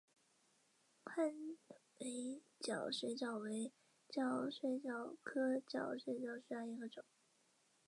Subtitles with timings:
[1.03, 1.31] 宽
[1.99, 3.71] 尾角水蚤为
[4.09, 7.03] 角水蚤科角水蚤属下的一个种。